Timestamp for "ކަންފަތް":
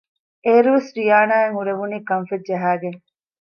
2.09-2.45